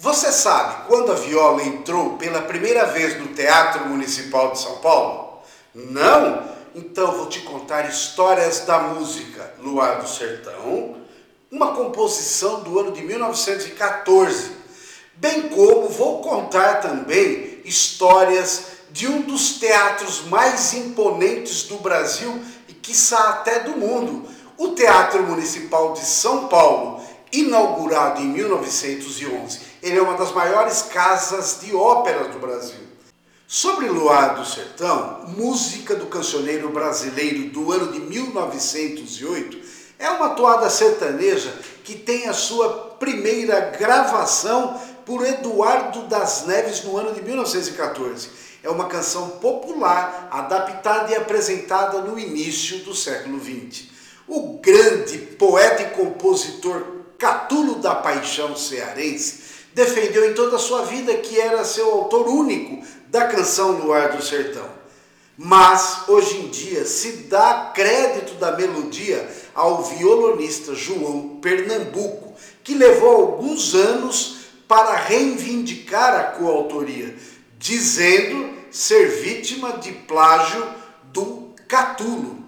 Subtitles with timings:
[0.00, 5.40] Você sabe quando a viola entrou pela primeira vez no Teatro Municipal de São Paulo?
[5.74, 6.48] Não?
[6.72, 10.98] Então vou te contar histórias da música Luar do Sertão,
[11.50, 14.52] uma composição do ano de 1914,
[15.16, 22.72] bem como vou contar também histórias de um dos teatros mais imponentes do Brasil e
[22.72, 27.02] quiçá até do mundo, o Teatro Municipal de São Paulo,
[27.32, 32.86] inaugurado em 1911 ele é uma das maiores casas de óperas do Brasil.
[33.46, 39.58] Sobre Luar do Sertão, música do cancioneiro brasileiro do ano de 1908,
[39.98, 41.50] é uma toada sertaneja
[41.82, 48.28] que tem a sua primeira gravação por Eduardo das Neves no ano de 1914.
[48.62, 53.86] É uma canção popular, adaptada e apresentada no início do século XX.
[54.26, 61.14] O grande poeta e compositor Catulo da Paixão cearense defendeu em toda a sua vida
[61.14, 64.78] que era seu autor único da canção Luar do Sertão.
[65.36, 72.34] Mas hoje em dia se dá crédito da melodia ao violonista João Pernambuco,
[72.64, 77.14] que levou alguns anos para reivindicar a coautoria,
[77.56, 80.66] dizendo ser vítima de plágio
[81.04, 82.38] do Catulo.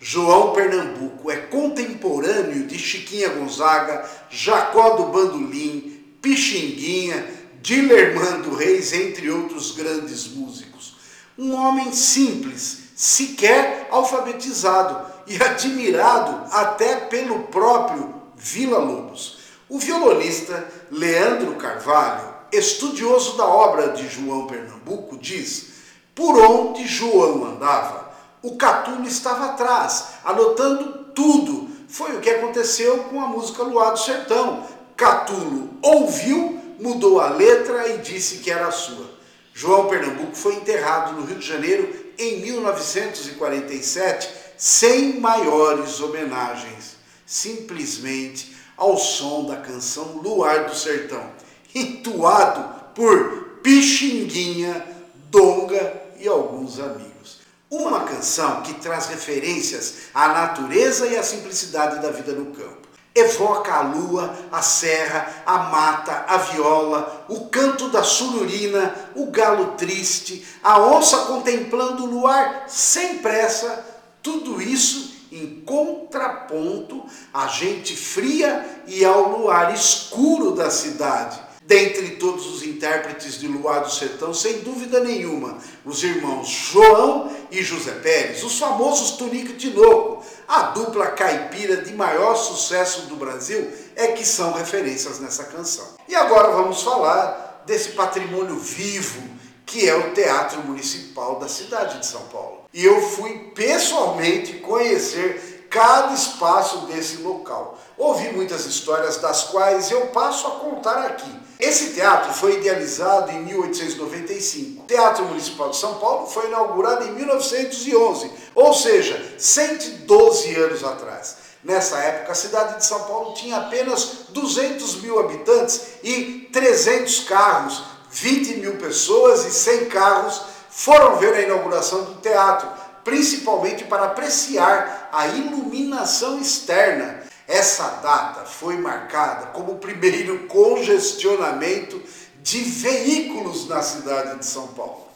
[0.00, 9.72] João Pernambuco é contemporâneo de Chiquinha Gonzaga, Jacó do Bandolim, Pixinguinha, Dilermando Reis, entre outros
[9.72, 10.96] grandes músicos.
[11.36, 19.38] Um homem simples, sequer alfabetizado e admirado até pelo próprio Vila Lobos.
[19.68, 25.70] O violonista Leandro Carvalho, estudioso da obra de João Pernambuco, diz:
[26.14, 31.68] por onde João andava, o Catulo estava atrás, anotando tudo.
[31.88, 34.66] Foi o que aconteceu com a música Luar do Sertão,
[35.00, 39.08] Catulo ouviu, mudou a letra e disse que era sua.
[39.54, 48.98] João Pernambuco foi enterrado no Rio de Janeiro em 1947, sem maiores homenagens, simplesmente ao
[48.98, 51.30] som da canção Luar do Sertão,
[51.74, 54.86] entoado por Pixinguinha,
[55.30, 57.40] Donga e alguns amigos.
[57.70, 62.89] Uma canção que traz referências à natureza e à simplicidade da vida no campo.
[63.14, 69.72] Evoca a lua, a serra, a mata, a viola, o canto da sururina, o galo
[69.76, 73.84] triste, a onça contemplando o luar sem pressa,
[74.22, 81.50] tudo isso em contraponto à gente fria e ao luar escuro da cidade.
[81.62, 87.62] Dentre todos os intérpretes de Luar do Sertão, sem dúvida nenhuma, os irmãos João e
[87.62, 93.70] José Pérez, os famosos Tunico e Tinoco, a dupla caipira de maior sucesso do Brasil,
[93.94, 95.86] é que são referências nessa canção.
[96.08, 99.22] E agora vamos falar desse patrimônio vivo
[99.64, 102.64] que é o Teatro Municipal da cidade de São Paulo.
[102.74, 107.78] E eu fui pessoalmente conhecer cada espaço desse local.
[107.96, 111.30] Ouvi muitas histórias, das quais eu passo a contar aqui.
[111.60, 114.82] Esse teatro foi idealizado em 1895.
[114.82, 121.36] O Teatro Municipal de São Paulo foi inaugurado em 1911, ou seja, 112 anos atrás.
[121.62, 127.82] Nessa época, a cidade de São Paulo tinha apenas 200 mil habitantes e 300 carros,
[128.10, 130.40] 20 mil pessoas e 100 carros
[130.70, 132.68] foram ver a inauguração do teatro
[133.04, 137.20] principalmente para apreciar a iluminação externa.
[137.50, 142.00] Essa data foi marcada como o primeiro congestionamento
[142.40, 145.08] de veículos na cidade de São Paulo.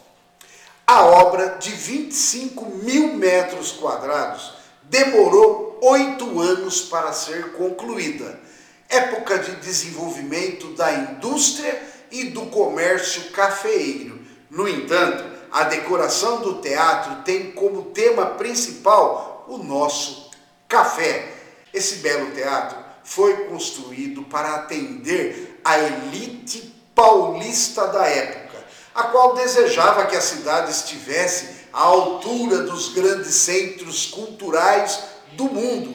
[0.84, 4.52] A obra de 25 mil metros quadrados
[4.82, 8.40] demorou oito anos para ser concluída,
[8.88, 11.80] época de desenvolvimento da indústria
[12.10, 14.20] e do comércio cafeeiro.
[14.50, 20.32] No entanto, a decoração do teatro tem como tema principal o nosso
[20.66, 21.33] café.
[21.74, 28.64] Esse belo teatro foi construído para atender a elite paulista da época,
[28.94, 35.00] a qual desejava que a cidade estivesse à altura dos grandes centros culturais
[35.32, 35.92] do mundo.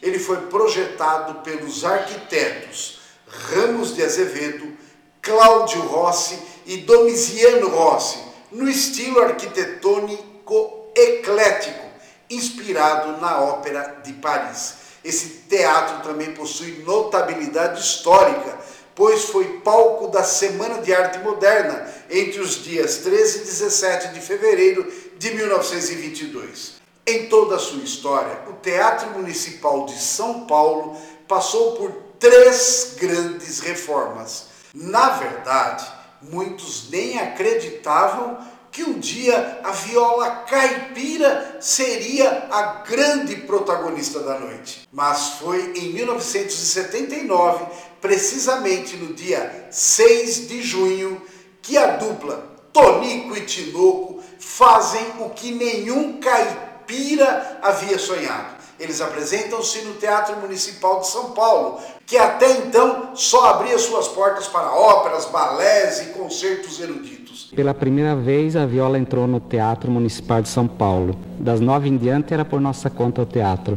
[0.00, 4.72] Ele foi projetado pelos arquitetos Ramos de Azevedo,
[5.20, 8.18] Cláudio Rossi e Domiciano Rossi,
[8.50, 11.86] no estilo arquitetônico eclético,
[12.30, 14.77] inspirado na Ópera de Paris.
[15.04, 18.58] Esse teatro também possui notabilidade histórica,
[18.94, 24.20] pois foi palco da Semana de Arte Moderna entre os dias 13 e 17 de
[24.20, 26.74] fevereiro de 1922.
[27.06, 30.96] Em toda a sua história, o Teatro Municipal de São Paulo
[31.26, 35.86] passou por três grandes reformas Na verdade,
[36.20, 38.38] muitos nem acreditavam
[38.78, 44.88] que um dia a viola caipira seria a grande protagonista da noite.
[44.92, 47.66] Mas foi em 1979,
[48.00, 51.20] precisamente no dia 6 de junho,
[51.60, 58.57] que a dupla Tonico e Tinoco fazem o que nenhum caipira havia sonhado.
[58.78, 64.46] Eles apresentam-se no Teatro Municipal de São Paulo, que até então só abria suas portas
[64.46, 67.50] para óperas, balés e concertos eruditos.
[67.54, 71.18] Pela primeira vez, a viola entrou no Teatro Municipal de São Paulo.
[71.38, 73.76] Das nove em diante era por nossa conta o teatro.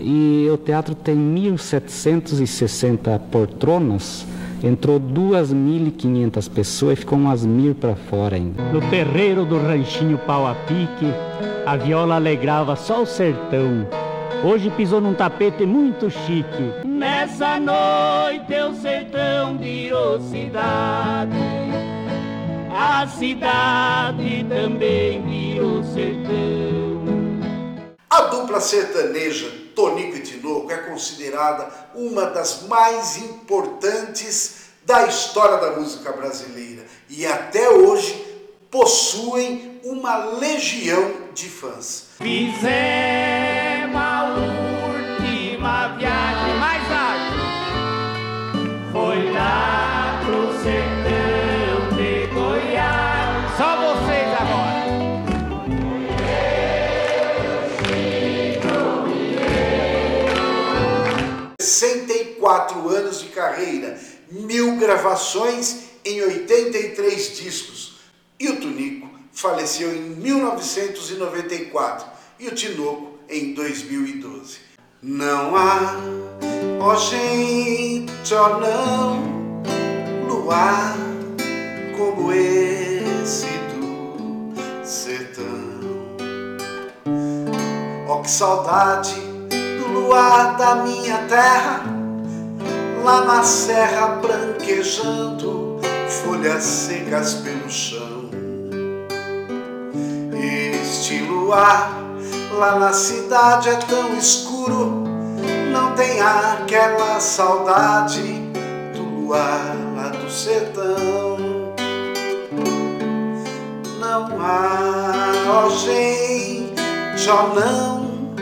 [0.00, 4.26] E o teatro tem 1.760 poltronas
[4.62, 8.62] entrou 2.500 pessoas e ficou umas mil para fora ainda.
[8.72, 11.12] No terreiro do ranchinho pau a pique,
[11.64, 13.86] a viola alegrava só o sertão.
[14.44, 16.86] Hoje pisou num tapete muito chique.
[16.86, 21.36] Nessa noite o sertão virou cidade.
[22.70, 26.96] A cidade também virou sertão.
[28.10, 35.78] A dupla sertaneja Tonico e Tinoco é considerada uma das mais importantes da história da
[35.78, 38.24] música brasileira e até hoje
[38.70, 42.08] possuem uma legião de fãs.
[42.18, 43.45] Fizemos
[63.36, 63.96] carreira,
[64.30, 67.96] mil gravações em 83 discos.
[68.40, 72.06] E o Tunico faleceu em 1994
[72.40, 74.60] e o Tinoco em 2012.
[75.02, 75.96] Não há,
[76.80, 79.62] ó gente, ó não,
[80.26, 80.96] luar
[81.98, 85.76] como esse do sertão.
[88.08, 89.14] Ó oh, que saudade
[89.78, 91.95] do luar da minha terra
[93.06, 98.28] lá na serra branquejando, folhas secas pelo chão.
[100.32, 102.02] Este luar
[102.58, 105.04] lá na cidade é tão escuro,
[105.72, 108.42] não tem aquela saudade
[108.92, 111.36] do luar lá do sertão.
[114.00, 118.34] Não há, ó gente, ó não,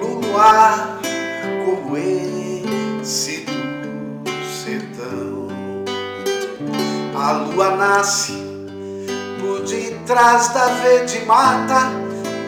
[0.00, 0.97] luar
[7.58, 8.34] lua nasce
[9.40, 11.90] por detrás da verde mata,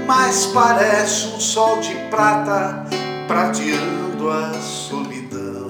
[0.06, 2.86] mas parece um sol de prata
[3.26, 5.68] prateando a solidão.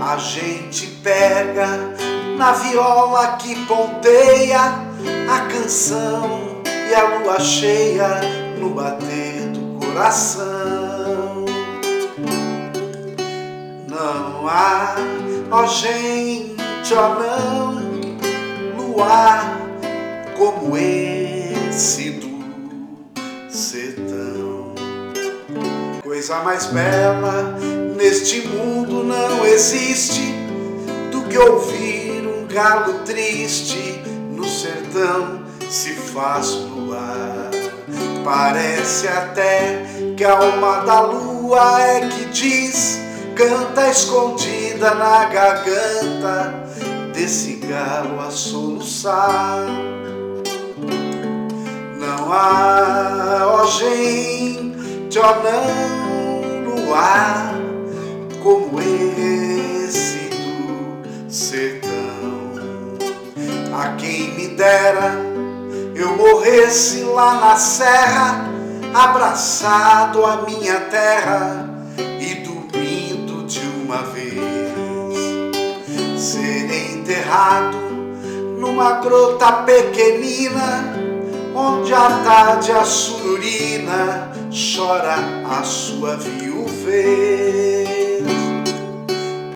[0.00, 1.96] A gente pega
[2.38, 4.60] na viola que ponteia
[5.28, 8.20] a canção e a lua cheia
[8.60, 11.44] no bater do coração.
[13.88, 14.94] Não há,
[15.50, 16.52] ó gente
[16.94, 17.61] ó não,
[20.36, 22.44] como esse do
[23.50, 24.74] sertão.
[26.02, 27.58] Coisa mais bela
[27.96, 30.34] neste mundo não existe
[31.10, 37.50] do que ouvir um galo triste no sertão se faz luar.
[38.24, 39.84] Parece até
[40.16, 43.00] que a alma da lua é que diz,
[43.34, 46.61] canta escondida na garganta
[47.12, 49.66] desse galo a soluçar.
[51.98, 57.54] Não há, ó gente, ó não, luar
[58.42, 61.92] como esse do sertão.
[63.72, 65.32] A quem me dera
[65.94, 68.50] eu morresse lá na serra,
[68.92, 71.68] abraçado à minha terra
[72.20, 74.61] e dormindo de uma vez
[76.38, 77.78] enterrado
[78.58, 80.84] numa grota pequenina,
[81.54, 85.16] onde à tarde a sururina chora
[85.50, 87.82] a sua viuvez.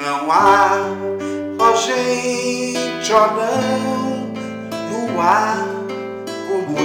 [0.00, 0.78] Não há,
[1.58, 4.32] ó gente, ó não,
[5.12, 5.66] luar
[6.48, 6.78] como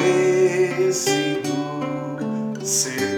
[0.88, 3.11] esse do sertão.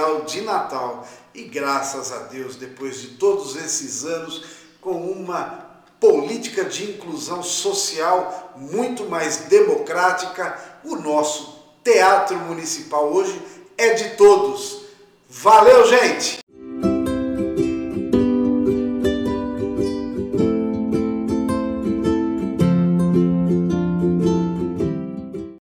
[0.00, 1.06] Especial de Natal.
[1.34, 4.44] E graças a Deus, depois de todos esses anos,
[4.80, 13.40] com uma política de inclusão social muito mais democrática, o nosso teatro municipal hoje
[13.76, 14.80] é de todos.
[15.28, 16.40] Valeu, gente!